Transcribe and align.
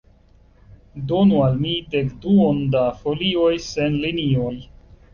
Donu 1.11 1.43
al 1.49 1.59
mi 1.67 1.75
dekduon 1.97 2.65
da 2.79 2.85
folioj 3.05 3.55
sen 3.71 4.03
linioj. 4.09 4.55